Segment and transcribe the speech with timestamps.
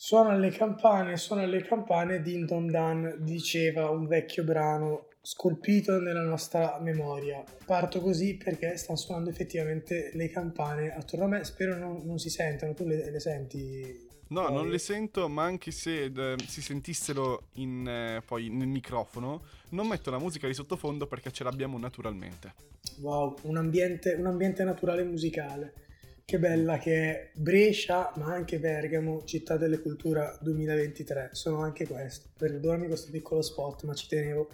[0.00, 6.22] Suona le campane, suona le campane, Din Don Dan, diceva un vecchio brano scolpito nella
[6.22, 7.42] nostra memoria.
[7.66, 12.30] Parto così perché stanno suonando effettivamente le campane attorno a me, spero non, non si
[12.30, 14.06] sentano, tu le, le senti?
[14.28, 14.54] No, poi?
[14.54, 19.88] non le sento, ma anche se eh, si sentissero in, eh, poi nel microfono, non
[19.88, 22.54] metto la musica di sottofondo perché ce l'abbiamo naturalmente.
[23.00, 25.86] Wow, un ambiente, un ambiente naturale musicale.
[26.28, 31.30] Che bella che è Brescia, ma anche Bergamo, città delle culture 2023.
[31.32, 32.28] Sono anche questo.
[32.36, 34.50] Perdonami questo piccolo spot, ma ci tenevo.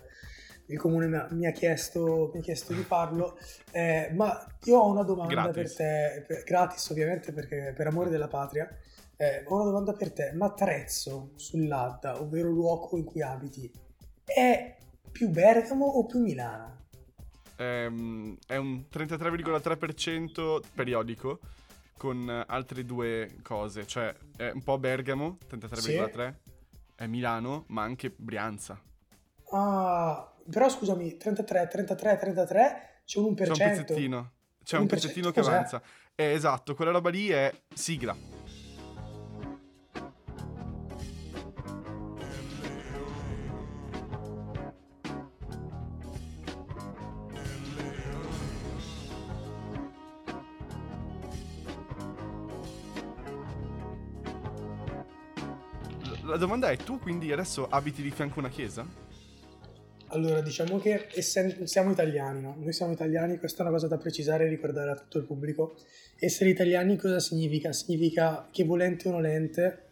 [0.67, 3.37] Il comune mi ha, mi ha, chiesto, mi ha chiesto, di farlo.
[3.73, 5.75] Eh, ma io ho una domanda gratis.
[5.75, 8.69] per te, per, gratis ovviamente perché per amore della patria.
[9.17, 10.31] Eh, ho una domanda per te.
[10.33, 13.69] Ma Trezzo sull'Adda, ovvero il luogo in cui abiti,
[14.25, 14.77] è
[15.11, 16.83] più Bergamo o più Milano?
[17.57, 21.41] Ehm, è un 33,3% periodico
[21.97, 26.55] con altre due cose, cioè è un po' Bergamo, 33,3, sì.
[26.97, 28.81] è Milano, ma anche Brianza.
[29.51, 33.35] Ah, però scusami, 33, 33, 33, c'è un 1%.
[33.35, 35.53] C'è un pezzettino, c'è un, un pezzettino che cos'è?
[35.53, 35.83] avanza.
[36.15, 38.34] Eh, esatto, quella roba lì è sigla.
[56.45, 58.87] Domanda è, tu quindi adesso abiti di fianco a una chiesa?
[60.09, 62.55] Allora, diciamo che essen- siamo italiani, no?
[62.59, 65.77] Noi siamo italiani, questa è una cosa da precisare e ricordare a tutto il pubblico.
[66.19, 67.73] Essere italiani cosa significa?
[67.73, 69.83] Significa che volente o nolente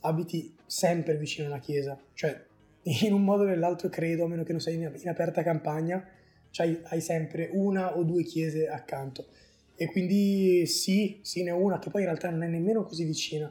[0.00, 1.98] abiti sempre vicino alla chiesa.
[2.12, 2.44] Cioè,
[2.82, 6.04] in un modo o nell'altro credo, a meno che non sei in aperta campagna,
[6.50, 9.28] cioè hai sempre una o due chiese accanto.
[9.76, 13.04] E quindi sì, sì, ne ho una che poi in realtà non è nemmeno così
[13.04, 13.50] vicina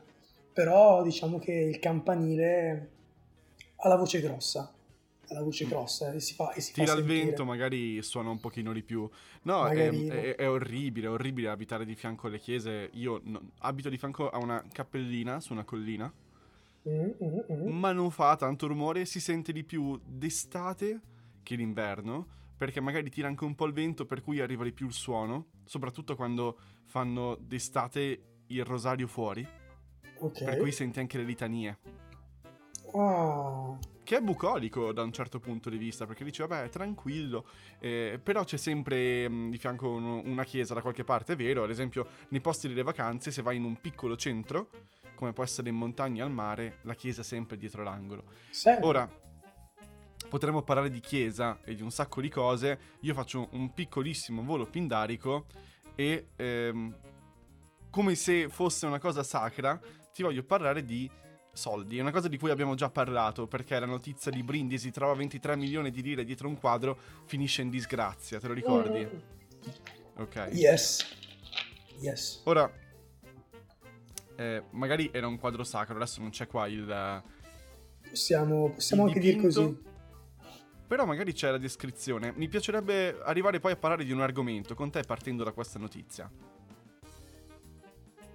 [0.59, 2.89] però diciamo che il campanile
[3.77, 4.69] ha la voce grossa
[5.29, 5.69] ha la voce mm.
[5.69, 9.09] grossa e si fa e si tira il vento magari suona un pochino di più.
[9.43, 12.89] No è, è, è, orribile è orribile abitare di fianco alle chiese.
[12.95, 16.11] Io no, abito di fianco a una cappellina su una collina.
[16.89, 17.67] Mm, mm, mm.
[17.69, 21.01] ma non fa tanto rumore si sente di più d'estate
[21.41, 22.27] che d'inverno
[22.57, 25.47] perché magari tira anche un po' il vento per cui arriva di più il suono
[25.65, 29.45] soprattutto quando fanno d'estate il rosario fuori
[30.19, 30.45] Okay.
[30.45, 31.77] Per cui senti anche le litanie.
[32.93, 33.77] Ah.
[34.03, 37.45] Che è bucolico da un certo punto di vista, perché dici, vabbè, è tranquillo,
[37.79, 41.35] eh, però c'è sempre mh, mm, di fianco un, una chiesa da qualche parte, è
[41.35, 44.69] vero, ad esempio nei posti delle vacanze, se vai in un piccolo centro,
[45.13, 48.23] come può essere in montagna al mare, la chiesa è sempre dietro l'angolo.
[48.49, 48.85] Sempre.
[48.87, 49.19] Ora,
[50.27, 54.65] potremmo parlare di chiesa e di un sacco di cose, io faccio un piccolissimo volo
[54.65, 55.45] pindarico
[55.93, 56.29] e...
[56.35, 56.95] Ehm,
[57.89, 59.79] come se fosse una cosa sacra,
[60.13, 61.09] ti voglio parlare di
[61.53, 61.97] soldi.
[61.97, 65.55] È una cosa di cui abbiamo già parlato, perché la notizia di Brindisi trova 23
[65.55, 69.05] milioni di lire dietro un quadro, finisce in disgrazia, te lo ricordi?
[69.05, 70.21] Mm.
[70.21, 70.49] Ok.
[70.53, 71.05] Yes.
[71.99, 72.41] Yes.
[72.45, 72.71] Ora,
[74.35, 77.23] eh, magari era un quadro sacro, adesso non c'è qua il...
[78.09, 79.87] Possiamo, possiamo il anche dire così.
[80.87, 82.33] Però magari c'è la descrizione.
[82.35, 86.31] Mi piacerebbe arrivare poi a parlare di un argomento con te partendo da questa notizia.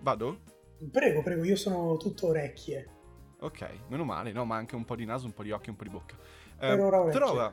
[0.01, 0.54] Vado?
[0.91, 2.89] Prego, prego, io sono tutto orecchie.
[3.41, 5.77] Ok, meno male, no, ma anche un po' di naso, un po' di occhio, un
[5.77, 6.17] po' di bocca.
[6.59, 6.77] Eh,
[7.11, 7.53] trova,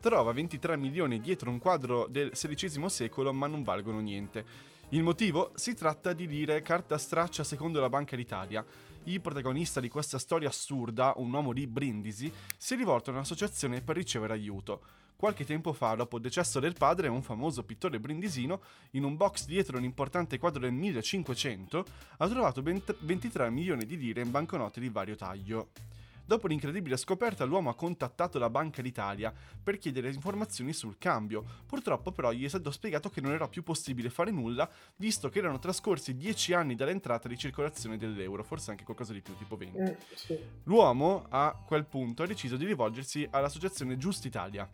[0.00, 4.44] trova 23 milioni dietro un quadro del XVI secolo, ma non valgono niente.
[4.90, 5.52] Il motivo?
[5.54, 8.64] Si tratta di dire carta straccia secondo la Banca d'Italia.
[9.04, 13.80] Il protagonista di questa storia assurda, un uomo di Brindisi, si è rivolto a un'associazione
[13.80, 14.82] per ricevere aiuto.
[15.16, 18.60] Qualche tempo fa, dopo il decesso del padre, un famoso pittore brindisino,
[18.92, 21.84] in un box dietro un importante quadro del 1500,
[22.18, 25.68] ha trovato ben 23 milioni di lire in banconote di vario taglio.
[26.30, 31.44] Dopo l'incredibile scoperta, l'uomo ha contattato la Banca d'Italia per chiedere informazioni sul cambio.
[31.66, 35.40] Purtroppo, però, gli è stato spiegato che non era più possibile fare nulla, visto che
[35.40, 39.78] erano trascorsi 10 anni dall'entrata di circolazione dell'euro, forse anche qualcosa di più, tipo 20.
[39.80, 40.38] Eh, sì.
[40.62, 44.70] L'uomo, a quel punto, ha deciso di rivolgersi all'associazione Giust Italia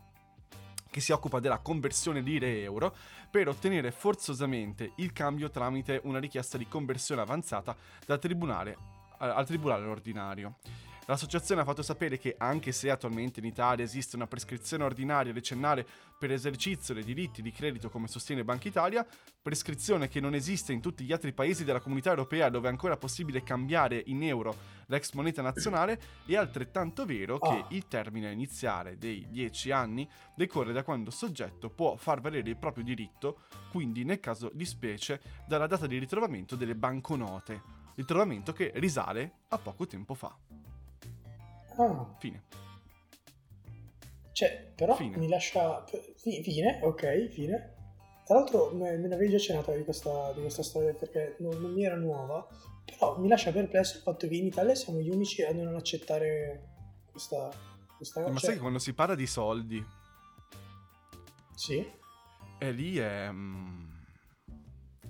[0.91, 2.95] che si occupa della conversione lire-euro
[3.31, 7.75] per ottenere forzosamente il cambio tramite una richiesta di conversione avanzata
[8.05, 8.77] dal tribunale,
[9.17, 10.59] al tribunale ordinario.
[11.09, 15.87] L'associazione ha fatto sapere che anche se attualmente in Italia esiste una prescrizione ordinaria decennale
[16.19, 19.07] per esercizio dei diritti di credito come sostiene Banca Italia,
[19.41, 22.97] prescrizione che non esiste in tutti gli altri paesi della comunità europea dove è ancora
[22.97, 24.57] possibile cambiare in euro
[24.87, 27.67] l'ex moneta nazionale, è altrettanto vero che ah.
[27.71, 32.57] il termine iniziale dei 10 anni decorre da quando il soggetto può far valere il
[32.57, 38.73] proprio diritto, quindi nel caso di specie dalla data di ritrovamento delle banconote ritrovamento che
[38.75, 40.66] risale a poco tempo fa.
[41.77, 42.15] Ah.
[42.19, 42.45] Fine.
[44.33, 45.17] Cioè, però fine.
[45.17, 45.85] mi lascia...
[46.17, 47.75] Fine, ok, fine.
[48.25, 51.73] Tra l'altro me ne avevi già accennato di questa, di questa storia perché non, non,
[51.73, 52.47] mi era nuova,
[52.85, 56.75] però mi lascia perplesso il fatto che in Italia siamo gli unici a non accettare
[57.11, 57.51] questa,
[57.97, 58.33] questa cosa.
[58.33, 59.85] Ma sai che quando si parla di soldi...
[61.55, 61.89] Sì?
[62.59, 63.31] E lì è...
[63.31, 63.96] Mm,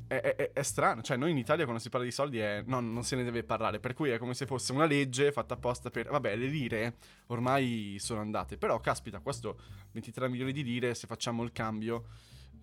[0.08, 2.80] è, è, è, strano, cioè noi in Italia quando si parla di soldi è, no,
[2.80, 5.90] non se ne deve parlare, per cui è come se fosse una legge fatta apposta
[5.90, 9.58] per, vabbè, le lire ormai sono andate, però caspita, questo
[9.92, 12.04] 23 milioni di lire, se facciamo il cambio,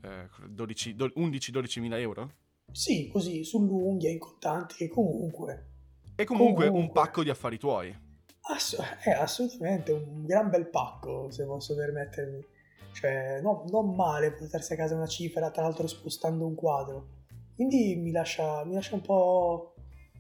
[0.02, 2.32] eh, 11-12 mila euro?
[2.72, 5.68] Sì, così, sull'unghia, in contanti, che comunque...
[6.16, 7.96] E comunque, comunque, un pacco di affari tuoi.
[8.42, 12.46] Ass- è eh, assolutamente un gran bel pacco, se posso permettermi.
[12.94, 17.22] Cioè, no, non male portarsi a casa una cifra, tra l'altro spostando un quadro.
[17.56, 19.76] Quindi mi lascia, mi lascia un, po',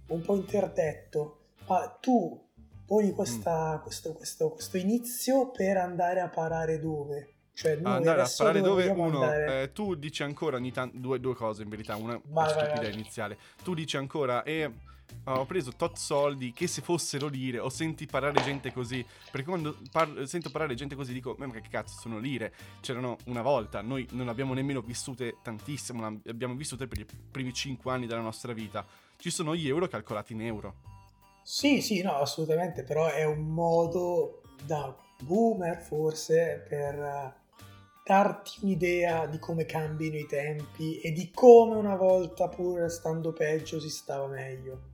[0.07, 1.39] un po' interdetto.
[1.67, 2.39] Ma tu
[2.85, 3.81] poni questa, mm.
[3.81, 7.29] questo, questo, questo, inizio per andare a parare dove?
[7.53, 11.35] Cioè, noi andare a parare dove uno, eh, tu dici ancora ogni tanto due, due,
[11.35, 13.37] cose in verità, una vai, stupida iniziale.
[13.63, 14.71] Tu dici ancora e
[15.25, 19.05] ho preso tot soldi che se fossero lire o senti parlare gente così.
[19.31, 22.53] Perché quando par- sento parlare gente così dico ma che cazzo sono lire.
[22.81, 27.91] C'erano una volta noi non abbiamo nemmeno vissute tantissimo abbiamo vissute per i primi 5
[27.91, 28.85] anni della nostra vita.
[29.17, 30.75] Ci sono gli euro calcolati in euro.
[31.41, 37.41] Sì sì no assolutamente però è un modo da boomer forse per
[38.03, 43.79] darti un'idea di come cambino i tempi e di come una volta pur stando peggio
[43.79, 44.91] si stava meglio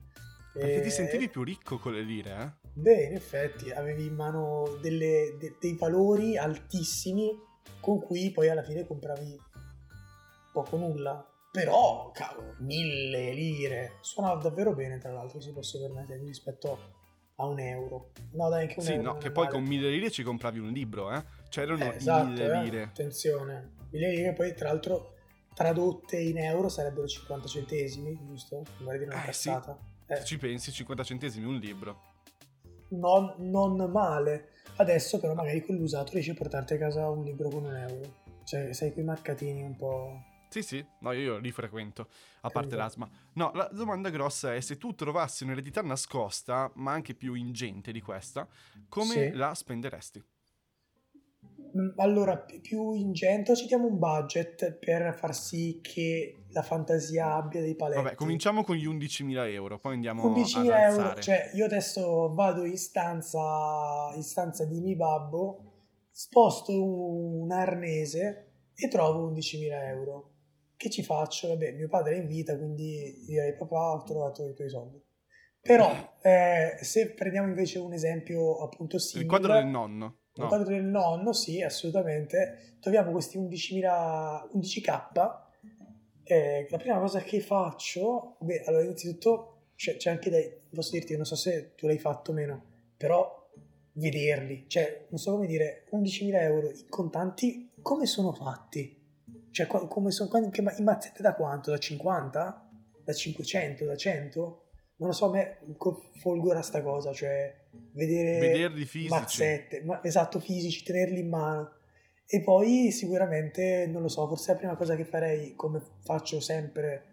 [0.52, 0.80] perché e...
[0.82, 2.68] ti sentivi più ricco con le lire, eh?
[2.72, 7.30] Beh, in effetti avevi in mano delle, de, dei valori altissimi
[7.80, 9.38] con cui poi alla fine compravi
[10.52, 11.24] poco nulla.
[11.50, 13.96] Però, cavolo, mille lire.
[14.00, 16.78] Suonava davvero bene, tra l'altro, se posso permettermi, rispetto
[17.36, 18.12] a un euro.
[18.32, 19.02] No, dai, anche un sì, euro.
[19.02, 21.24] Sì, no, che poi con mille lire ci compravi un libro, eh?
[21.48, 22.82] Cioè erano eh, esatto, mille eh, lire.
[22.84, 23.72] Attenzione.
[23.90, 25.14] Mille lire poi, tra l'altro,
[25.52, 28.62] tradotte in euro sarebbero 50 centesimi, giusto?
[28.78, 29.76] Magari di una eh, cazzata.
[29.76, 29.89] Sì.
[30.10, 30.16] Eh.
[30.16, 32.02] Se ci pensi, 50 centesimi un libro.
[32.88, 34.48] Non, non, male.
[34.76, 38.18] Adesso però magari con l'usato riesci a portarti a casa un libro con un euro.
[38.42, 40.24] Cioè, sai quei mercatini un po'...
[40.48, 42.08] Sì, sì, no, io li frequento,
[42.40, 42.82] a parte esatto.
[42.82, 43.10] l'asma.
[43.34, 48.00] No, la domanda grossa è se tu trovassi un'eredità nascosta, ma anche più ingente di
[48.00, 48.48] questa,
[48.88, 49.30] come sì.
[49.30, 50.24] la spenderesti?
[51.80, 57.74] Mm, allora, più ingente, citiamo un budget per far sì che la fantasia abbia dei
[57.74, 58.02] paletti.
[58.02, 62.76] Vabbè, cominciamo con gli 11.000 euro, poi andiamo 11.000 euro, cioè io adesso vado in
[62.76, 65.72] stanza, in stanza di mio babbo,
[66.10, 70.30] sposto un arnese e trovo 11.000 euro.
[70.76, 71.48] Che ci faccio?
[71.48, 75.00] Vabbè, mio padre è in vita, quindi direi papà ho trovato i tuoi soldi.
[75.60, 75.90] Però,
[76.22, 79.24] eh, se prendiamo invece un esempio appunto simile...
[79.24, 80.19] Il quadro del nonno.
[80.48, 80.70] No.
[80.70, 82.76] Il nonno, sì, assolutamente.
[82.80, 85.38] Troviamo questi 11.000, 11k.
[86.22, 91.16] Eh, la prima cosa che faccio, beh, allora innanzitutto c'è, c'è anche dai, posso dirti,
[91.16, 92.64] non so se tu l'hai fatto o meno,
[92.96, 93.48] però
[93.94, 98.96] vederli, cioè non so come dire, 11.000 euro in contanti, come sono fatti?
[99.50, 101.72] Cioè, come sono, in mazzette da quanto?
[101.72, 102.70] Da 50?
[103.02, 103.84] Da 500?
[103.84, 104.64] Da 100?
[105.00, 105.58] non lo so, a me
[106.18, 107.54] folgora sta cosa, cioè
[107.92, 109.10] vedere Vederli fisici.
[109.10, 111.72] mazzette, ma, esatto, fisici, tenerli in mano.
[112.26, 117.04] E poi sicuramente, non lo so, forse la prima cosa che farei, come faccio sempre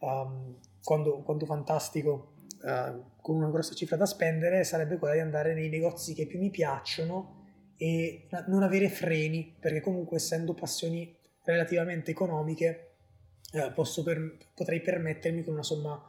[0.00, 5.54] um, quando, quando fantastico, uh, con una grossa cifra da spendere, sarebbe quella di andare
[5.54, 7.40] nei negozi che più mi piacciono
[7.76, 12.92] e non avere freni, perché comunque essendo passioni relativamente economiche,
[13.52, 13.72] eh,
[14.04, 16.00] per, potrei permettermi con una somma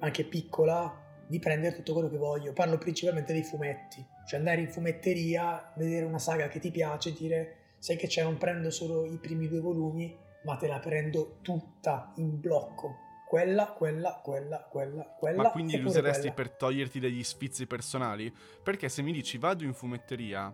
[0.00, 2.52] anche piccola, di prendere tutto quello che voglio.
[2.52, 7.74] Parlo principalmente dei fumetti, cioè andare in fumetteria, vedere una saga che ti piace, dire
[7.78, 12.12] sai che c'è, non prendo solo i primi due volumi, ma te la prendo tutta
[12.16, 12.96] in blocco.
[13.28, 15.42] Quella, quella, quella, quella, quella.
[15.42, 18.34] Ma quindi li useresti per toglierti degli sfizi personali?
[18.60, 20.52] Perché se mi dici vado in fumetteria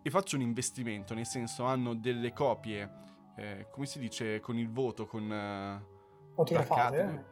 [0.00, 2.88] e faccio un investimento, nel senso hanno delle copie,
[3.36, 5.28] eh, come si dice, con il voto, con...
[5.32, 5.92] Eh,
[6.34, 7.24] Fotografate?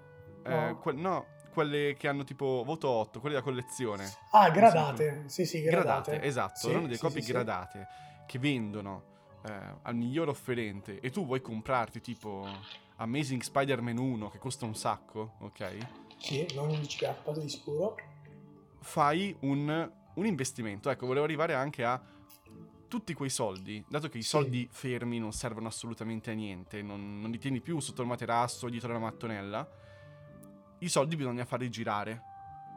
[0.44, 0.78] Eh, no.
[0.80, 4.10] Que- no, quelle che hanno tipo voto 8, quelle da collezione.
[4.30, 5.24] Ah, gradate.
[5.26, 6.10] Sì, sì, gradate.
[6.10, 7.86] gradate esatto, sì, hanno delle sì, copie sì, gradate
[8.26, 9.02] che vendono
[9.46, 12.48] eh, al miglior offerente e tu vuoi comprarti tipo
[12.96, 15.76] Amazing Spider-Man 1 che costa un sacco, ok?
[16.18, 17.96] Sì, non 11k di sicuro.
[18.80, 20.88] Fai un, un investimento.
[20.88, 22.00] Ecco, volevo arrivare anche a
[22.92, 27.30] tutti quei soldi, dato che i soldi fermi non servono assolutamente a niente, non, non
[27.30, 29.66] li tieni più sotto il materasso, dietro la mattonella,
[30.82, 32.30] i soldi bisogna farli girare.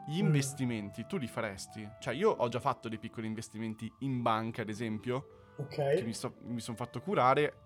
[0.06, 0.26] Gli mm.
[0.26, 1.88] investimenti tu li faresti?
[2.00, 5.96] Cioè, io ho già fatto dei piccoli investimenti in banca, ad esempio, okay.
[5.96, 7.60] che mi, so, mi sono fatto curare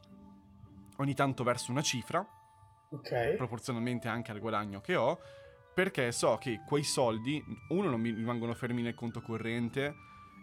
[0.97, 2.27] ogni tanto verso una cifra,
[2.91, 3.37] okay.
[3.37, 5.19] proporzionalmente anche al guadagno che ho,
[5.75, 9.95] perché so che quei soldi, uno, non mi rimangono fermi nel conto corrente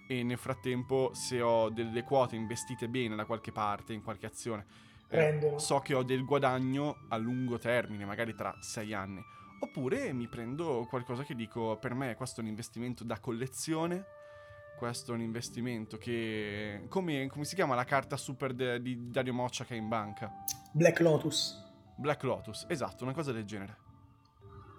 [0.08, 4.66] e nel frattempo se ho delle quote investite bene da qualche parte, in qualche azione,
[5.10, 9.24] eh, so che ho del guadagno a lungo termine, magari tra sei anni.
[9.60, 14.06] Oppure mi prendo qualcosa che dico, per me questo è un investimento da collezione,
[14.78, 16.86] questo è un investimento che...
[16.90, 20.32] Come, come si chiama la carta super de, di Dario Moccia che è in banca?
[20.72, 21.66] Black Lotus.
[21.96, 23.86] Black Lotus, esatto, una cosa del genere.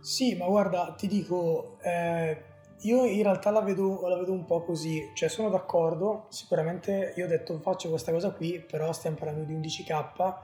[0.00, 2.44] Sì, ma guarda, ti dico, eh,
[2.82, 7.24] io in realtà la vedo, la vedo, un po' così, cioè sono d'accordo, sicuramente io
[7.24, 10.34] ho detto faccio questa cosa qui, però stiamo parlando di 11k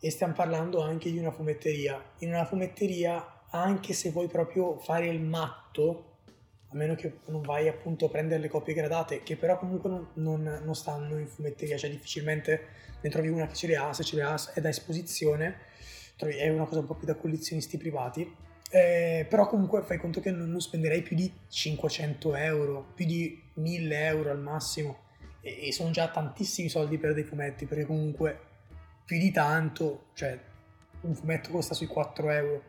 [0.00, 2.02] e stiamo parlando anche di una fumetteria.
[2.20, 6.10] In una fumetteria, anche se vuoi proprio fare il matto,
[6.68, 10.08] a meno che non vai appunto a prendere le copie gradate, che però comunque non,
[10.14, 12.66] non, non stanno in fumetteria, cioè difficilmente
[13.00, 15.70] ne trovi una che ce le ha, se ce le ha è da esposizione,
[16.16, 20.30] è una cosa un po' più da collezionisti privati eh, però comunque fai conto che
[20.30, 25.00] non, non, spenderei più di 500 euro, più di 1000 euro al massimo.
[25.42, 28.38] E, e, sono già tantissimi soldi per dei fumetti, perché comunque
[29.04, 30.38] più di tanto, cioè
[31.02, 32.62] un fumetto costa sui 4 euro.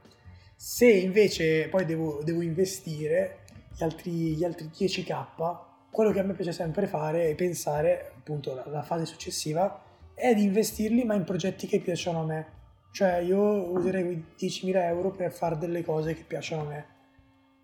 [0.63, 3.39] Se invece poi devo, devo investire
[3.75, 5.57] gli altri, gli altri 10k,
[5.91, 10.33] quello che a me piace sempre fare è pensare, appunto, la, la fase successiva, è
[10.33, 12.61] di investirli ma in progetti che piacciono a me
[12.93, 16.85] cioè io userei quei 10.000 euro per fare delle cose che piacciono a me.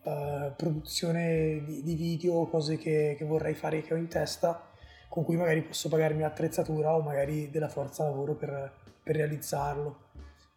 [0.02, 4.70] Uh, produzione di, di, video, cose che, che, vorrei fare che ho in testa,
[5.08, 10.08] con cui magari posso pagarmi l'attrezzatura o magari della forza lavoro per, per realizzarlo.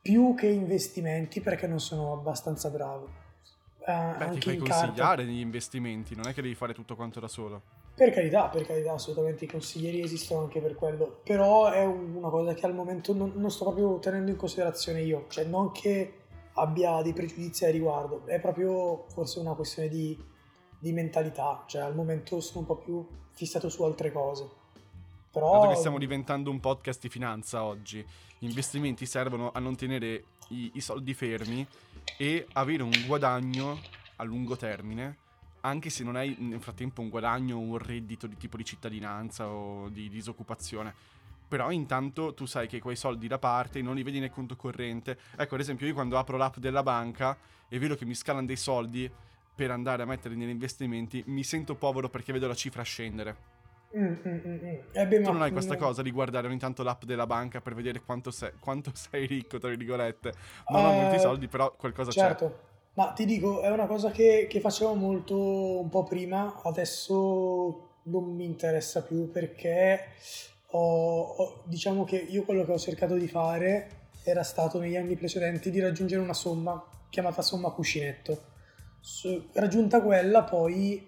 [0.03, 3.09] Più che investimenti perché non sono abbastanza bravo.
[3.87, 5.23] Uh, Beh, ti fai consigliare carta...
[5.23, 7.63] gli investimenti, non è che devi fare tutto quanto da solo.
[7.95, 12.53] Per carità, per carità, assolutamente i consiglieri esistono anche per quello, però è una cosa
[12.53, 16.15] che al momento non, non, sto proprio tenendo in considerazione io, cioè non che
[16.55, 20.19] abbia dei pregiudizi a riguardo, è proprio forse una questione di,
[20.79, 24.49] di mentalità, cioè al momento sono un po' più fissato su altre cose.
[25.33, 25.53] Però...
[25.53, 28.05] Dato che stiamo diventando un podcast di finanza oggi,
[28.39, 31.67] gli investimenti servono a non tenere i, i soldi fermi
[32.19, 33.81] e avere un guadagno
[34.17, 35.17] a lungo termine
[35.63, 39.49] anche se non hai nel frattempo un guadagno o un reddito di tipo di cittadinanza
[39.49, 40.95] o di disoccupazione.
[41.47, 45.19] Però intanto tu sai che quei soldi da parte non li vedi nel conto corrente.
[45.37, 47.37] Ecco, ad esempio, io quando apro l'app della banca
[47.69, 49.11] e vedo che mi scalano dei soldi
[49.55, 53.52] per andare a metterli negli investimenti, mi sento povero perché vedo la cifra scendere.
[53.95, 54.79] Mm, mm, mm, mm.
[54.93, 57.75] eh beh, tu non hai questa cosa di guardare ogni tanto l'app della banca per
[57.75, 60.33] vedere quanto sei, quanto sei ricco, tra virgolette.
[60.69, 62.47] Non uh, ho molti soldi, però qualcosa certo.
[62.47, 62.71] c'è.
[62.95, 68.35] Ma ti dico, è una cosa che, che facevo molto un po' prima, adesso non
[68.35, 70.09] mi interessa più perché
[70.73, 75.17] ho, ho, diciamo che io quello che ho cercato di fare era stato negli anni
[75.17, 76.83] precedenti di raggiungere una somma
[77.13, 78.51] chiamata somma cuscinetto.
[79.01, 81.07] Su, raggiunta quella, poi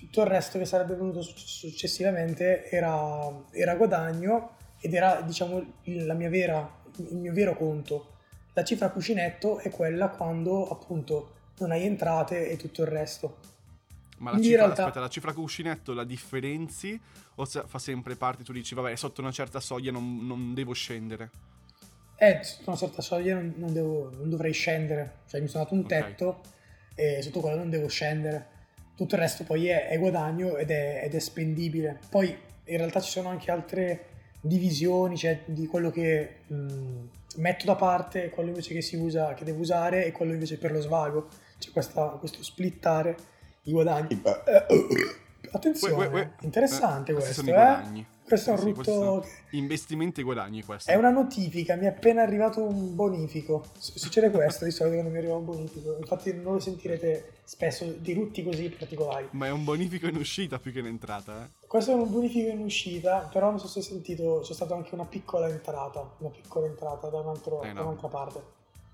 [0.00, 6.28] tutto il resto che sarebbe venuto successivamente era, era guadagno ed era diciamo la mia
[6.28, 8.18] vera, il mio vero conto
[8.52, 13.38] la cifra cuscinetto è quella quando appunto non hai entrate e tutto il resto.
[14.18, 14.82] Ma la cifra, realtà...
[14.82, 17.00] aspetta, la cifra cuscinetto la differenzi
[17.36, 21.30] o fa sempre parte, tu dici vabbè sotto una certa soglia non, non devo scendere?
[22.16, 25.74] Eh, sotto una certa soglia non, non, devo, non dovrei scendere, cioè mi sono dato
[25.74, 27.16] un tetto okay.
[27.18, 28.49] e sotto quello non devo scendere.
[29.00, 32.00] Tutto il resto poi è, è guadagno ed è, ed è spendibile.
[32.10, 32.28] Poi
[32.64, 34.04] in realtà ci sono anche altre
[34.42, 39.44] divisioni, cioè di quello che mh, metto da parte, quello invece che si usa, che
[39.44, 41.28] devo usare e quello invece per lo svago.
[41.58, 43.16] C'è questa, questo splittare
[43.62, 44.20] i guadagni.
[44.22, 44.66] Eh,
[45.50, 47.42] attenzione, interessante eh, questo.
[47.42, 48.04] Eh?
[48.30, 49.26] Questo è un sì, rutto.
[49.50, 50.62] Investimenti e guadagni.
[50.62, 51.74] Questo è una notifica.
[51.74, 53.64] Mi è appena arrivato un bonifico.
[53.76, 55.96] Succede questo di solito quando mi arriva un bonifico.
[55.98, 59.26] Infatti, non lo sentirete spesso di rutti così particolari.
[59.32, 61.42] Ma è un bonifico in uscita più che in entrata.
[61.42, 61.66] Eh?
[61.66, 63.28] Questo è un bonifico in uscita.
[63.32, 66.08] Però non so se hai sentito, c'è stata anche una piccola entrata.
[66.18, 67.74] Una piccola entrata da, un altro, eh no.
[67.74, 68.42] da un'altra parte.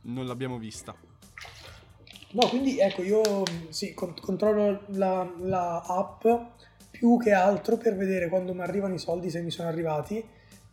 [0.05, 0.95] Non l'abbiamo vista.
[2.31, 6.25] No, quindi ecco, io sì, controllo la, la app
[6.97, 10.25] più che altro per vedere quando mi arrivano i soldi, se mi sono arrivati,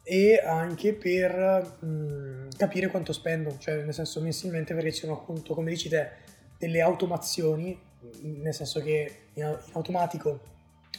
[0.03, 5.13] e anche per mh, mm, capire quanto spendo, cioè nel senso mensilmente perché ci sono
[5.13, 6.09] appunto, come dici te,
[6.57, 7.77] delle automazioni,
[8.21, 10.51] nel senso che in, automatico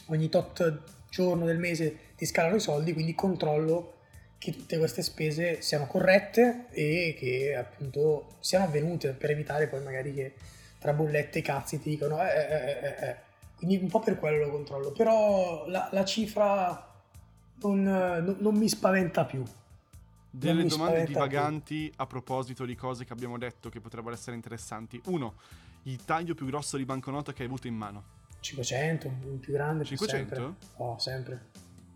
[0.07, 3.93] ogni tot giorno del mese ti scalano i soldi, quindi controllo
[4.37, 10.13] che tutte queste spese siano corrette e che appunto siano avvenute per evitare poi magari
[10.13, 10.33] che
[10.77, 13.15] tra bollette e cazzi ti dicono eh, eh, eh, eh.
[13.55, 14.91] Quindi un po' per quello lo controllo.
[14.91, 16.93] Però la, la cifra
[17.61, 19.43] non, non, non, mi spaventa più.
[20.29, 21.93] Delle domande divaganti più.
[21.95, 25.01] a proposito di cose che abbiamo detto che potrebbero essere interessanti.
[25.05, 25.35] Uno,
[25.83, 28.13] il taglio più grosso di banconota che hai avuto in mano.
[28.41, 29.85] 500, il più grande.
[29.85, 30.35] 500?
[30.35, 30.67] Sempre.
[30.77, 31.45] Oh, sempre.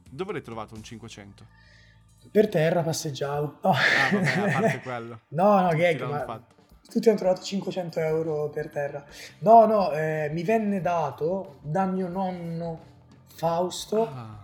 [0.10, 1.46] Dove l'hai trovato un 500?
[2.32, 3.60] Per terra passeggiavo.
[3.62, 3.70] No.
[3.70, 3.78] Ah,
[4.12, 5.20] vabbè, a parte quello.
[5.30, 6.24] no, no, gag, ma...
[6.24, 6.56] Fatto.
[6.90, 9.06] Tutti hanno trovato 500 euro per terra.
[9.40, 12.88] No, no, eh, mi venne dato da mio nonno
[13.36, 14.38] Fausto ah.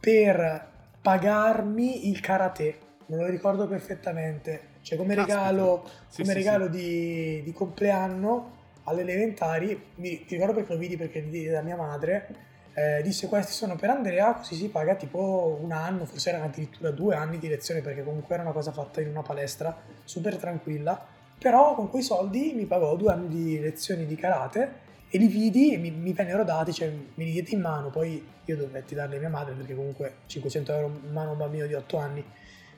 [0.00, 0.68] per
[1.02, 2.78] pagarmi il karate.
[3.06, 4.68] Me lo ricordo perfettamente.
[4.82, 5.38] Cioè, come Caspita.
[5.38, 6.70] regalo, sì, come sì, regalo sì.
[6.70, 12.48] Di, di, compleanno alle elementari, mi, ricordo perché lo vidi perché da mia madre.
[12.72, 16.92] Eh, disse questi sono per Andrea così si paga tipo un anno forse erano addirittura
[16.92, 21.04] due anni di lezione perché comunque era una cosa fatta in una palestra super tranquilla
[21.40, 25.72] però con quei soldi mi pagò due anni di lezioni di karate e li vidi
[25.72, 29.16] e mi, mi vennero dati, cioè me li diedi in mano, poi io dovetti darli
[29.16, 32.22] a mia madre perché comunque 500 euro in mano a un bambino di 8 anni,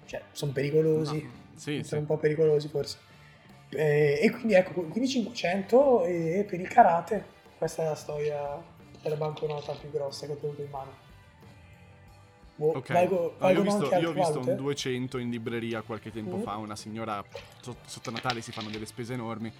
[0.06, 1.30] cioè sono pericolosi, no.
[1.56, 1.94] sì, sono sì.
[1.96, 2.98] un po' pericolosi forse.
[3.68, 7.24] E, e, quindi ecco, quindi 500 e per il karate,
[7.58, 8.62] questa è la storia
[9.02, 11.10] della banconota più grossa che ho tenuto in mano.
[12.62, 16.12] Boh, ok, valgo, no, io ho visto, io ho visto un 200 in libreria qualche
[16.12, 16.42] tempo mm.
[16.42, 17.24] fa, una signora
[17.60, 19.52] sotto Natale si fanno delle spese enormi,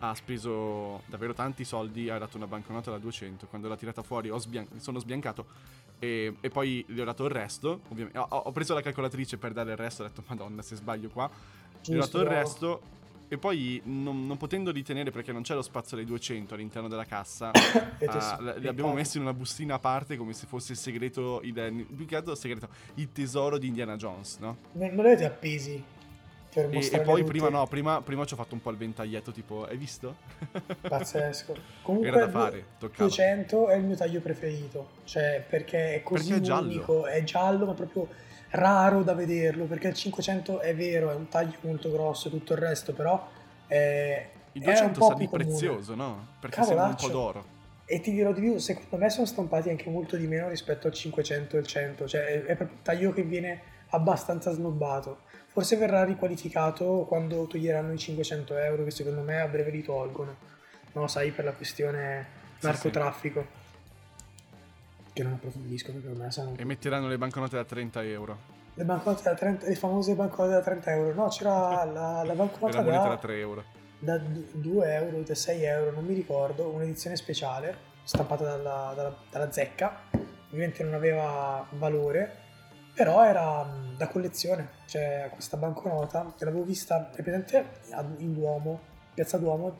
[0.00, 4.30] ha speso davvero tanti soldi, ha dato una banconota da 200, quando l'ha tirata fuori
[4.36, 5.46] sbian- sono sbiancato
[5.98, 9.54] e, e, poi gli ho dato il resto, ovviamente, ho, ho, preso la calcolatrice per
[9.54, 11.30] dare il resto, ho detto madonna se sbaglio qua,
[11.80, 12.80] Giusto, gli ho dato il resto
[13.32, 17.04] e poi non, non, potendo ritenere perché non c'è lo spazio dei 200 all'interno della
[17.04, 21.40] cassa, uh, li abbiamo messi in una bustina a parte come se fosse il segreto,
[21.44, 24.56] il, più che altro il segreto, il tesoro di Indiana Jones, no?
[24.72, 25.80] Non, non avete appesi?
[26.52, 29.64] E, e poi prima no, prima, prima, ci ho fatto un po' il ventaglietto tipo,
[29.64, 30.16] hai visto?
[30.88, 31.54] Pazzesco.
[31.82, 33.04] Comunque Era da fare, toccava.
[33.04, 37.66] 200 è il mio taglio preferito, cioè perché è così perché è unico, è giallo
[37.66, 38.08] ma proprio
[38.50, 42.54] raro da vederlo perché il 500 è vero, è un taglio molto grosso e tutto
[42.54, 43.28] il resto, però
[43.66, 46.26] è, il 200 sa di prezioso, no?
[46.40, 47.58] Perché sembra un po' d'oro.
[47.84, 50.92] E ti dirò di più, secondo me sono stampati anche molto di meno rispetto al
[50.92, 55.22] 500 e il 100, cioè è, è proprio un taglio che viene abbastanza snobbato.
[55.48, 60.36] Forse verrà riqualificato quando toglieranno i 500 euro che secondo me a breve li tolgono,
[60.92, 61.06] no?
[61.08, 62.26] Sai, per la questione
[62.60, 63.40] narcotraffico.
[63.40, 63.59] Sì, sì
[65.20, 66.54] che non approfondisco perché ormai sono...
[66.56, 68.38] E metteranno le banconote da 30 euro.
[68.74, 71.14] Le banconote da 30, le famose banconote da 30 euro.
[71.14, 73.08] No, c'era la, la banconota da...
[73.08, 73.64] da 3 euro.
[73.98, 79.52] Da 2 euro, da 6 euro, non mi ricordo, un'edizione speciale, stampata dalla, dalla, dalla
[79.52, 80.04] zecca.
[80.46, 82.36] Ovviamente non aveva valore,
[82.94, 84.70] però era da collezione.
[84.86, 87.66] Cioè, questa banconota, che l'avevo vista, è presente
[88.18, 88.80] in Duomo,
[89.12, 89.76] Piazza Duomo,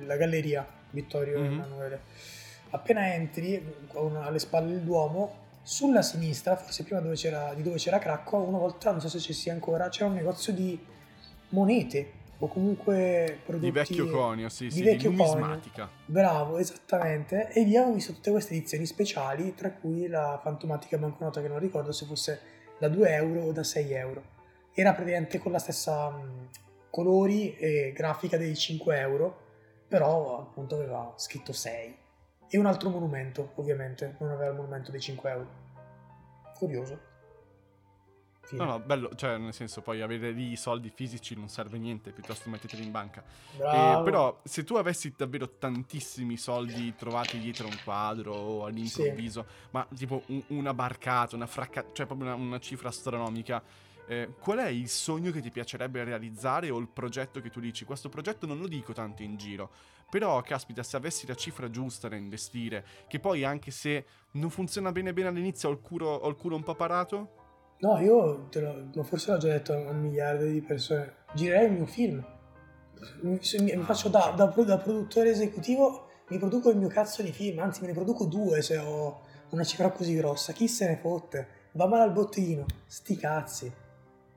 [0.00, 1.52] la galleria Vittorio mm-hmm.
[1.52, 2.00] Emanuele
[2.70, 3.62] appena entri
[3.94, 8.90] alle spalle del Duomo, sulla sinistra, forse prima dove di dove c'era Cracco, una volta,
[8.90, 10.78] non so se ci sia ancora, c'era un negozio di
[11.50, 15.86] monete o comunque prodotti di vecchio conio, sì, di sì, vecchio di numismatica.
[15.86, 16.02] Conio.
[16.06, 17.50] Bravo, esattamente.
[17.50, 21.58] E lì avevo visto tutte queste edizioni speciali, tra cui la fantomatica banconota che non
[21.58, 22.40] ricordo se fosse
[22.78, 24.22] da 2 euro o da 6 euro.
[24.72, 26.48] Era praticamente con la stessa mh,
[26.90, 29.40] colori e grafica dei 5 euro,
[29.86, 32.06] però appunto aveva scritto 6
[32.48, 35.48] e un altro monumento, ovviamente, non aveva il monumento dei 5 euro.
[36.54, 37.08] Curioso.
[38.48, 38.64] Fine.
[38.64, 42.12] No, no, bello, cioè nel senso poi avere lì i soldi fisici non serve niente,
[42.12, 43.22] piuttosto metteteli in banca.
[43.56, 49.66] Eh, però se tu avessi davvero tantissimi soldi trovati dietro un quadro o all'improvviso, sì.
[49.72, 53.62] ma tipo un, una barcata, una fracca, cioè proprio una, una cifra astronomica,
[54.08, 57.84] eh, qual è il sogno che ti piacerebbe realizzare o il progetto che tu dici?
[57.84, 59.70] Questo progetto non lo dico tanto in giro,
[60.10, 64.90] però, caspita, se avessi la cifra giusta da investire, che poi anche se non funziona
[64.90, 67.76] bene bene all'inizio ho il culo, ho il culo un po' parato?
[67.80, 71.16] No, io lo, forse l'ho già detto a un miliardo di persone.
[71.34, 72.24] Girerei il mio film.
[73.20, 77.60] Mi, mi faccio da, da, da, produttore esecutivo, mi produco il mio cazzo di film,
[77.60, 80.52] anzi me ne produco due se ho una cifra così grossa.
[80.52, 81.48] Chi se ne fotte?
[81.72, 82.64] Va male al bottino.
[82.86, 83.72] Sti cazzi.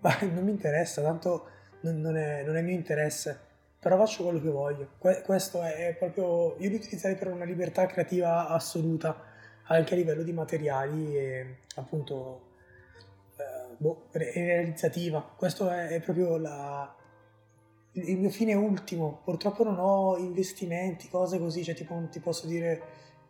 [0.01, 1.47] Ma non mi interessa, tanto
[1.81, 3.49] non, non, è, non è mio interesse
[3.81, 4.89] però faccio quello che voglio.
[4.99, 9.19] Que- questo è proprio, io li utilizzerei per una libertà creativa assoluta,
[9.63, 12.49] anche a livello di materiali e appunto
[13.37, 15.23] eh, boh, realizzativa.
[15.35, 16.95] Questo è, proprio la,
[17.93, 19.21] il mio fine ultimo.
[19.23, 22.81] Purtroppo non ho investimenti, cose così, cioè tipo non ti posso dire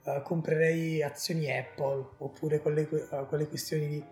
[0.03, 4.05] uh, comprerei azioni Apple oppure quelle, uh, quelle questioni lì,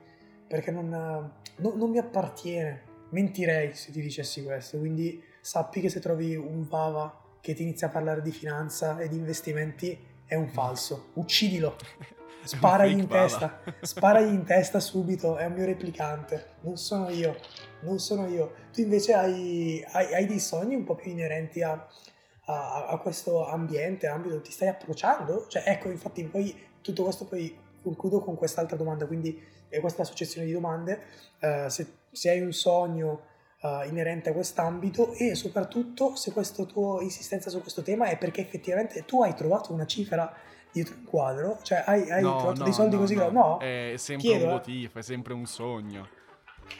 [0.49, 2.87] perché non, uh, no, non mi appartiene.
[3.11, 7.87] Mentirei se ti dicessi questo, quindi sappi che se trovi un Vava che ti inizia
[7.87, 11.11] a parlare di finanza e di investimenti è un falso.
[11.13, 11.75] Uccidilo.
[12.41, 17.35] Sparagli in testa, sparagli in testa subito, è un mio replicante, non sono io,
[17.81, 18.53] non sono io.
[18.71, 21.73] Tu invece hai, hai, hai dei sogni un po' più inerenti a,
[22.45, 25.47] a, a, questo ambiente, ambito, ti stai approcciando?
[25.47, 30.45] Cioè, ecco, infatti, poi tutto questo poi concludo con quest'altra domanda, quindi è questa successione
[30.45, 31.01] di domande,
[31.39, 33.21] uh, se, se, hai un sogno
[33.61, 38.41] uh, inerente a quest'ambito e soprattutto se questa tua insistenza su questo tema è perché
[38.41, 40.33] effettivamente tu hai trovato una cifra
[40.71, 43.29] dietro un quadro, cioè hai, hai no, trovato no, dei soldi no, così no.
[43.29, 43.59] no.
[43.59, 46.17] È sempre Chiedo, un motivo, è sempre un sogno.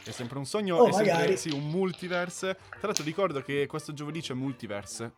[0.04, 2.54] È sempre un sogno, oh, è sempre sì, un multiverse.
[2.54, 5.12] Tra l'altro ricordo che questo giovedì c'è multiverse.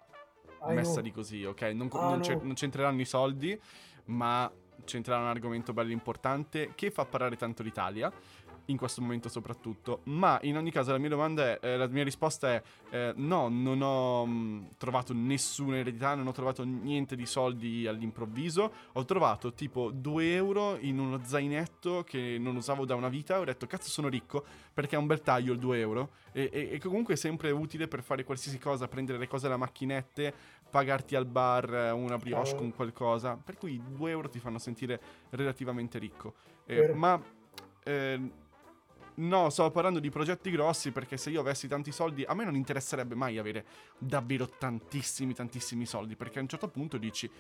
[0.69, 1.63] I messa di così, ok?
[1.75, 2.41] Non, ah, non, no.
[2.43, 3.61] non c'entreranno i soldi,
[4.07, 4.51] ma
[4.85, 8.13] c'entrerà un argomento bello importante che fa parlare tanto l'Italia
[8.67, 10.01] in questo momento soprattutto.
[10.05, 13.49] Ma in ogni caso la mia domanda è, eh, la mia risposta è eh, no,
[13.49, 19.05] non ho mh, mm, trovato nessuna eredità, non ho trovato niente di soldi all'improvviso, ho
[19.05, 23.67] trovato tipo 2 euro in uno zainetto che non usavo da una vita, ho detto
[23.67, 26.11] cazzo sono ricco perché è un bel taglio il 2 euro.
[26.33, 29.57] E, e, e comunque è sempre utile per fare qualsiasi cosa, prendere le cose alla
[29.57, 30.35] macchinette,
[30.73, 35.01] pagarti al bar eh, una brioche con qualcosa, per cui 2 euro ti fanno sentire
[35.31, 36.35] relativamente ricco.
[36.65, 37.23] Eh, ma...
[37.85, 38.41] Eh,
[39.15, 42.55] No, stavo parlando di progetti grossi perché se io avessi tanti soldi, a me non
[42.55, 43.67] interesserebbe mai avere
[43.99, 47.31] davvero tantissimi, tantissimi soldi, perché a un certo punto dici,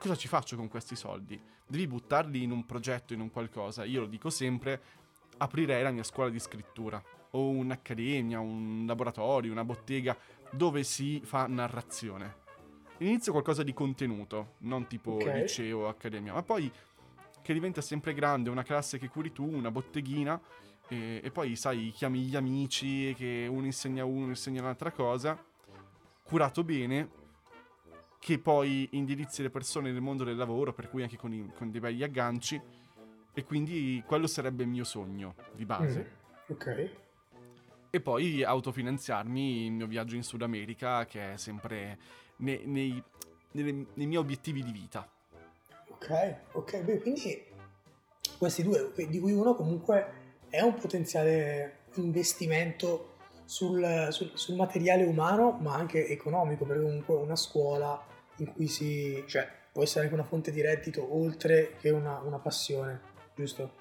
[0.00, 1.40] cosa ci faccio con questi soldi?
[1.64, 3.84] Devi buttarli in un progetto, in un qualcosa.
[3.84, 4.82] Io lo dico sempre,
[5.36, 10.16] aprirei la mia scuola di scrittura, o un'accademia, un laboratorio, una bottega,
[10.50, 12.39] dove si fa narrazione.
[13.00, 15.42] Inizio qualcosa di contenuto, non tipo okay.
[15.42, 16.70] liceo o accademia, ma poi
[17.42, 20.40] che diventa sempre grande, una classe che curi tu, una botteghina
[20.88, 25.40] e, e, poi, sai, chiami gli amici, che uno insegna uno, insegna un'altra cosa,
[26.24, 27.08] curato bene,
[28.18, 31.70] che poi indirizzi le persone nel mondo del lavoro, per cui anche con, i, con
[31.70, 32.60] dei begli agganci,
[33.32, 36.10] e quindi quello sarebbe il mio sogno di base.
[36.50, 36.90] Mm, ok.
[37.90, 41.98] E poi autofinanziarmi il mio viaggio in Sud America, che è sempre
[42.40, 43.02] nei, nei,
[43.52, 45.08] nei, nei miei obiettivi di vita.
[45.88, 47.44] Ok, ok, beh, quindi
[48.38, 55.58] questi due, di cui uno comunque è un potenziale investimento sul, sul, sul, materiale umano,
[55.60, 58.02] ma anche economico, perché comunque una scuola
[58.36, 59.22] in cui si...
[59.26, 63.00] cioè può essere anche una fonte di reddito oltre che una, una passione,
[63.34, 63.78] giusto?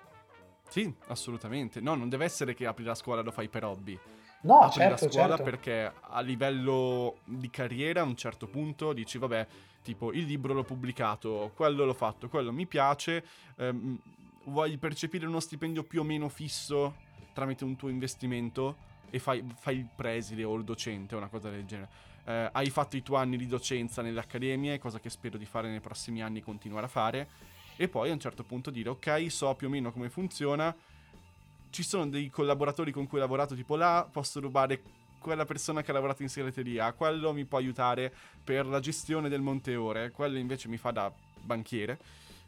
[0.70, 1.80] Sì, assolutamente.
[1.82, 4.00] No, non deve essere che apri la scuola e lo fai per hobby.
[4.42, 5.44] No, apri certo, la scuola certo.
[5.44, 9.48] perché a livello di carriera a un certo punto dici vabbè,
[9.82, 13.26] tipo il libro l'ho pubblicato, quello l'ho fatto, quello mi piace,
[13.58, 14.00] ehm,
[14.46, 19.78] vuoi percepire uno stipendio più o meno fisso tramite un tuo investimento e fai, fai
[19.78, 21.90] il preside o il docente o una cosa del genere.
[22.26, 25.70] Eh, hai fatto i tuoi anni di docenza nelle accademie, cosa che spero di fare
[25.70, 27.30] nei prossimi anni e continuare a fare,
[27.76, 30.76] e poi a un certo punto dire ok, so più o meno come funziona,
[31.70, 34.82] ci sono dei collaboratori con cui ho lavorato tipo là, posso rubare
[35.20, 38.12] quella persona che ha lavorato in segreteria, quello mi può aiutare
[38.44, 42.00] per la gestione del Monteore, quello invece mi fa da banchiere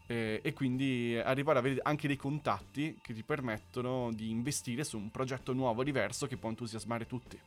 [0.08, 4.98] eh, e quindi arrivare ad avere anche dei contatti che ti permettono di investire su
[4.98, 7.40] un progetto nuovo, diverso, che può entusiasmare tutti.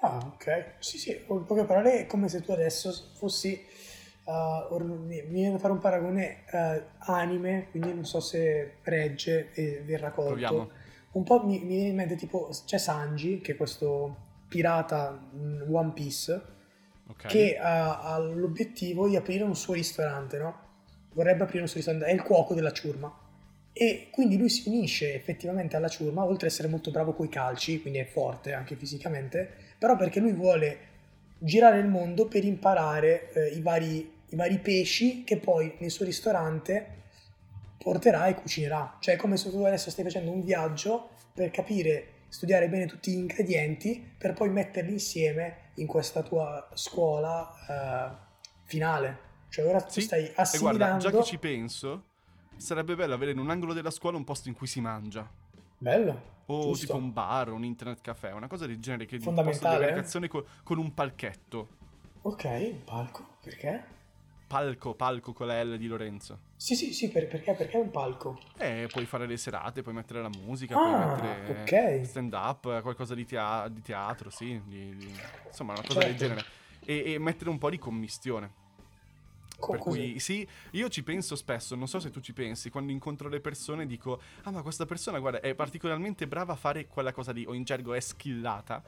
[0.00, 0.74] Ah, ok.
[0.80, 3.92] Sì, sì, in poche parole è come se tu adesso fossi...
[4.24, 9.82] Uh, mi viene da fare un paragone uh, anime, quindi non so se regge e
[9.84, 10.30] verrà colto.
[10.30, 10.70] Proviamo.
[11.12, 14.16] Un po' mi, mi viene in mente tipo, c'è Sanji, che è questo
[14.48, 15.18] pirata
[15.68, 16.42] One Piece,
[17.06, 17.30] okay.
[17.30, 20.62] che ha, ha l'obiettivo di aprire un suo ristorante, no?
[21.14, 23.12] vorrebbe aprire un suo ristorante, è il cuoco della ciurma.
[23.72, 27.80] E quindi lui si unisce effettivamente alla ciurma, oltre ad essere molto bravo coi calci,
[27.80, 30.92] quindi è forte anche fisicamente, però perché lui vuole
[31.38, 36.04] girare il mondo per imparare eh, i, vari, i vari pesci che poi nel suo
[36.04, 37.02] ristorante
[37.78, 38.96] porterà e cucinerà.
[39.00, 43.12] Cioè è come se tu adesso stai facendo un viaggio per capire, studiare bene tutti
[43.12, 48.16] gli ingredienti, per poi metterli insieme in questa tua scuola eh,
[48.64, 49.18] finale.
[49.48, 50.84] Cioè ora sì, tu stai assimilando...
[50.84, 52.04] E guarda, già che ci penso,
[52.56, 55.30] sarebbe bello avere in un angolo della scuola un posto in cui si mangia.
[55.78, 56.32] Bello.
[56.46, 56.86] O giusto.
[56.86, 60.02] tipo un bar, un internet caffè, una cosa del genere che Fondamentale.
[60.02, 61.68] di con, con un palchetto.
[62.22, 63.92] Ok, un palco, perché?
[64.46, 66.38] Palco, palco con la L di Lorenzo.
[66.56, 67.54] Sì, sì, sì, per, perché?
[67.54, 68.40] Perché un palco?
[68.58, 72.04] Eh, puoi fare le serate, puoi mettere la musica, ah, puoi mettere okay.
[72.04, 75.12] stand up, qualcosa di, tea- di teatro, sì, di, di...
[75.46, 76.08] insomma una cosa certo.
[76.08, 76.44] del genere.
[76.84, 78.62] E, e mettere un po' di commistione.
[79.66, 83.28] Per cui sì, io ci penso spesso, non so se tu ci pensi, quando incontro
[83.28, 87.32] le persone dico, ah ma questa persona guarda è particolarmente brava a fare quella cosa
[87.32, 88.82] lì, o in gergo è skillata,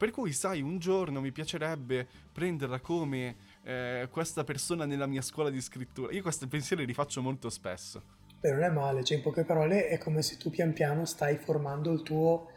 [0.00, 5.50] Per cui, sai, un giorno mi piacerebbe prenderla come eh, questa persona nella mia scuola
[5.50, 6.12] di scrittura.
[6.12, 8.02] Io questi pensieri li faccio molto spesso.
[8.40, 11.36] Beh, non è male, cioè in poche parole è come se tu pian piano stai
[11.36, 12.50] formando il tuo...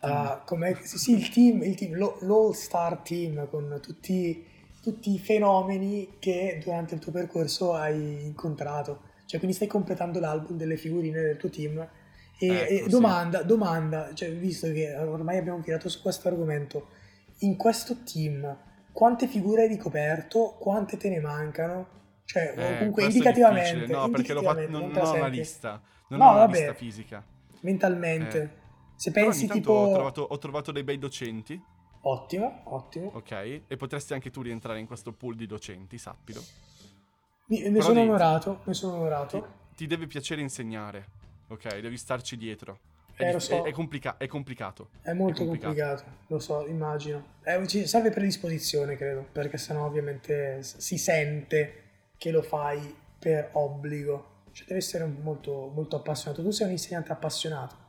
[0.00, 4.46] Uh, come, sì, il team, il team l'all-star team con tutti,
[4.80, 9.00] tutti i fenomeni che durante il tuo percorso hai incontrato.
[9.26, 11.78] Cioè, quindi stai completando l'album delle figurine del tuo team.
[12.38, 13.46] E, ecco, e domanda, sì.
[13.46, 16.90] domanda, cioè, visto che ormai abbiamo tirato su questo argomento,
[17.38, 18.56] in questo team
[18.98, 20.56] quante figure hai ricoperto?
[20.58, 21.86] Quante te ne mancano?
[22.24, 23.92] Cioè, eh, comunque indicativamente.
[23.92, 25.80] No, perché l'ho fatto, non, non ho una lista.
[26.08, 27.24] Non no, ho una vabbè, lista fisica.
[27.60, 28.42] Mentalmente.
[28.42, 28.50] Eh.
[28.96, 29.72] Se pensi tipo...
[29.72, 31.62] Ho trovato, ho trovato dei bei docenti.
[32.00, 33.12] Ottimo, ottimo.
[33.14, 36.42] Ok, e potresti anche tu rientrare in questo pool di docenti, sappilo.
[37.46, 39.40] Mi, ne sono devi, onorato, ne sono onorato.
[39.40, 41.06] Ti, ti, deve piacere insegnare,
[41.46, 41.78] ok?
[41.78, 42.80] Devi starci dietro.
[43.18, 43.64] È, eh, so.
[43.64, 44.90] è, complica- è complicato.
[45.02, 45.74] È molto complicato.
[45.74, 46.04] complicato.
[46.28, 47.34] lo so, immagino.
[47.42, 51.82] Eh, serve predisposizione, credo, perché sennò ovviamente si sente
[52.16, 54.36] che lo fai per obbligo.
[54.52, 56.42] Cioè devi essere molto, molto appassionato.
[56.42, 57.86] Tu sei un insegnante appassionato.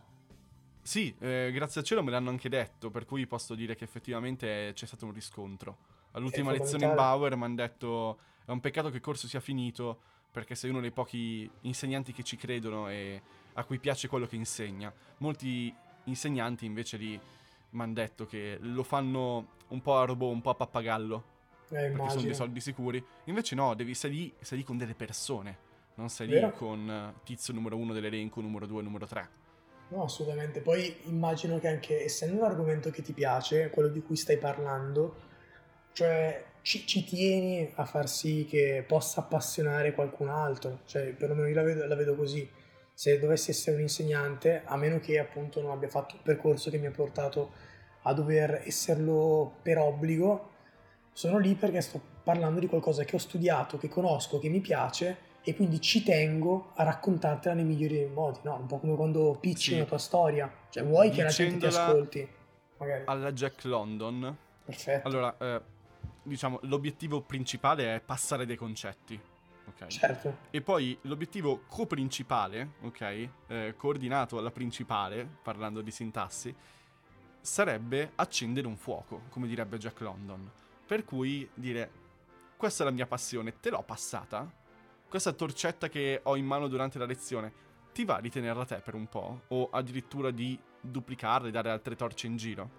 [0.81, 4.71] Sì, eh, grazie al cielo me l'hanno anche detto, per cui posso dire che effettivamente
[4.73, 5.77] c'è stato un riscontro.
[6.13, 9.99] All'ultima lezione in Bauer mi hanno detto è un peccato che il corso sia finito
[10.31, 13.21] perché sei uno dei pochi insegnanti che ci credono e
[13.53, 14.93] a cui piace quello che insegna.
[15.17, 15.73] Molti
[16.05, 17.19] insegnanti invece lì
[17.71, 21.23] mi hanno detto che lo fanno un po' a robot, un po' a pappagallo.
[21.69, 22.09] Eh, perché immagino.
[22.09, 23.05] sono dei soldi sicuri.
[23.25, 25.67] Invece no, devi, sei, lì, sei lì con delle persone.
[25.95, 26.47] Non sei Vero?
[26.47, 29.39] lì con tizio numero uno dell'elenco, numero due, numero tre.
[29.89, 30.62] No, assolutamente.
[30.62, 35.15] Poi immagino che anche essendo un argomento che ti piace, quello di cui stai parlando,
[35.93, 41.55] cioè ci, ci, tieni a far sì che possa appassionare qualcun altro, cioè perlomeno io
[41.55, 42.49] la vedo, la vedo così.
[42.99, 46.77] Se dovessi essere un insegnante, a meno che appunto non abbia fatto un percorso che
[46.77, 47.53] mi ha portato
[48.01, 50.49] a dover esserlo per obbligo,
[51.13, 55.17] sono lì perché sto parlando di qualcosa che ho studiato, che conosco, che mi piace
[55.43, 58.55] e quindi ci tengo a raccontartela nei migliori dei modi, no?
[58.55, 59.75] Un po' come quando picci sì.
[59.75, 62.27] una tua storia, cioè vuoi che la gente ti ascolti,
[62.79, 63.03] magari.
[63.05, 64.38] Alla Jack London.
[64.65, 65.07] Perfetto.
[65.07, 65.62] Allora, eh,
[66.23, 69.28] diciamo, l'obiettivo principale è passare dei concetti.
[69.69, 69.89] Okay.
[69.89, 70.38] Certo.
[70.51, 76.53] E poi l'obiettivo co-principale, ok, eh, coordinato alla principale, parlando di sintassi,
[77.41, 80.49] sarebbe accendere un fuoco, come direbbe Jack London.
[80.86, 81.91] Per cui dire,
[82.58, 84.51] questa è la mia passione, te l'ho passata?
[85.08, 88.93] Questa torcetta che ho in mano durante la lezione, ti va di tenerla te per
[88.93, 89.41] un po'?
[89.49, 92.69] O addirittura di duplicarla e dare altre torce in giro?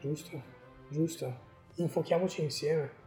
[0.00, 0.42] Giusto,
[0.88, 1.48] giusto
[1.82, 2.98] infuochiamoci insieme.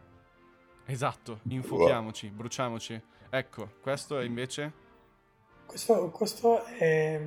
[0.86, 3.00] Esatto, infuochiamoci, bruciamoci.
[3.36, 4.72] Ecco, questo è invece...
[5.66, 7.20] Questo, questo è...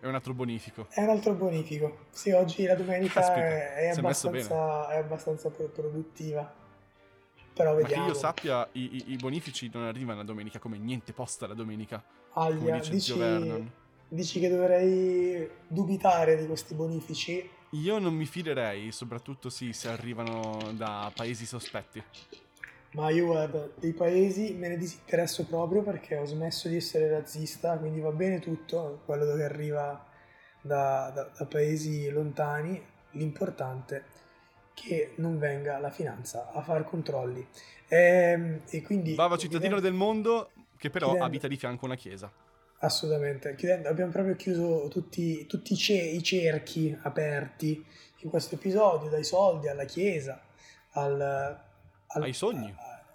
[0.00, 0.86] È un altro bonifico.
[0.90, 2.00] È un altro bonifico.
[2.10, 6.54] Sì, oggi la domenica Aspetta, è, abbastanza, è abbastanza produttiva.
[7.54, 8.02] Però vediamo.
[8.02, 11.54] Ma che io sappia, i, i, bonifici non arrivano la domenica come niente posta la
[11.54, 12.04] domenica.
[12.34, 13.72] Aglia, come dice dici, Vernon.
[14.08, 17.50] Dici che dovrei dubitare di questi bonifici?
[17.70, 22.04] Io non mi fiderei, soprattutto sì, se arrivano da paesi sospetti.
[22.92, 27.76] Ma io guarda, dei paesi me ne disinteresso proprio perché ho smesso di essere razzista,
[27.78, 30.06] quindi va bene tutto, quello che arriva
[30.60, 34.02] da, da, da paesi lontani, l'importante è
[34.76, 37.44] che non venga la finanza a fare controlli.
[37.88, 39.14] E, ehm, e quindi...
[39.14, 42.30] Brava cittadino del mondo che però chiedendo, abita di fianco a una chiesa.
[42.80, 47.82] Assolutamente, Chiudendo, abbiamo proprio chiuso tutti, tutti i, ce- i, cerchi aperti
[48.18, 50.42] in questo episodio, dai soldi alla chiesa,
[50.90, 51.58] al,
[52.08, 52.74] al, ai sogni.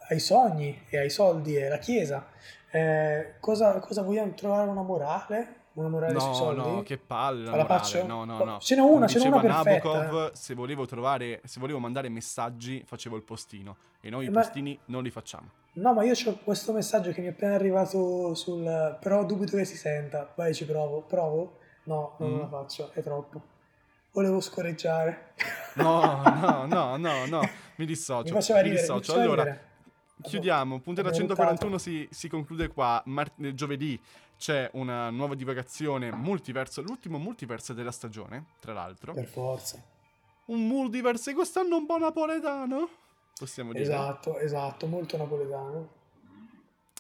[0.10, 2.27] Ai sogni e ai soldi e alla chiesa.
[2.69, 5.60] Eh, cosa, cosa, vogliamo trovare una morale?
[5.73, 6.69] Una morale no, sui soldi?
[6.69, 8.04] No, che palle la morale.
[8.04, 8.60] No, no, no.
[8.60, 9.93] Ce n'è una, ce n'è una perfetta.
[9.93, 13.77] Nabokov, se volevo trovare, se volevo mandare messaggi, facevo il postino.
[14.01, 15.49] E noi eh, i postini non li facciamo.
[15.73, 18.97] No, ma io ho questo messaggio che mi è appena arrivato sul...
[18.99, 20.34] però dubito che si senta.
[20.36, 21.01] Vai, ci provo.
[21.01, 21.60] Provo?
[21.84, 22.39] No, non mm.
[22.39, 23.41] la faccio, è troppo.
[24.12, 25.34] Volevo scorreggiare.
[25.75, 27.41] No, no, no, no, no,
[27.81, 28.33] mi dissocio.
[28.33, 28.63] Mi ridere.
[28.63, 29.15] Mi dissocio.
[29.15, 29.65] Mi allora, ridere.
[30.21, 30.79] chiudiamo.
[30.79, 33.01] Puntata 141 si, si, conclude qua.
[33.05, 33.99] Mar- giovedì
[34.37, 39.13] c'è una nuova divagazione multiverso, l'ultimo multiverso della stagione, tra l'altro.
[39.13, 39.81] Per forza.
[40.45, 42.89] Un multiverso quest'anno un po' napoletano
[43.41, 43.83] possiamo dire.
[43.83, 45.99] Esatto, esatto, molto napoletano.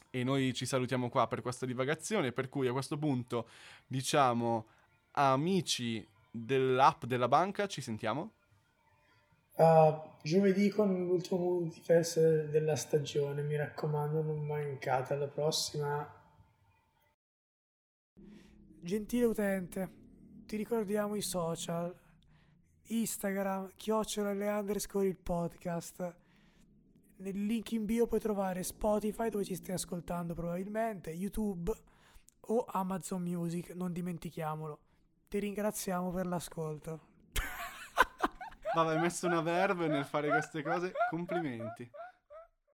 [0.09, 3.47] E noi ci salutiamo qua per questa divagazione, per cui a questo punto
[3.85, 4.65] diciamo
[5.11, 8.31] amici dell'app della banca, ci sentiamo?
[9.55, 16.19] Uh, giovedì con l'ultimo multiverse della stagione, mi raccomando, non mancate alla prossima.
[18.83, 19.91] Gentile utente,
[20.45, 21.95] ti ricordiamo i social
[22.91, 26.15] Instagram, chiocciola le underscore il podcast.
[27.17, 31.71] Nel link in bio puoi trovare Spotify dove ci stai ascoltando probabilmente, YouTube
[32.39, 34.79] o Amazon Music, non dimentichiamolo.
[35.29, 37.10] Ti ringraziamo per l'ascolto.
[38.73, 41.89] Vabbè, hai messo una verve nel fare queste cose, complimenti.